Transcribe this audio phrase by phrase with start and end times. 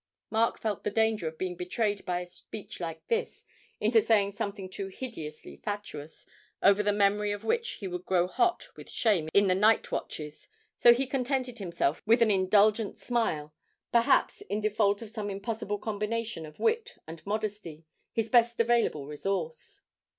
[0.31, 3.45] Mark felt the danger of being betrayed by a speech like this
[3.79, 6.25] into saying something too hideously fatuous,
[6.63, 10.47] over the memory of which he would grow hot with shame in the night watches,
[10.75, 13.53] so he contented himself with an indulgent smile,
[13.91, 19.81] perhaps, in default of some impossible combination of wit and modesty, his best available resource.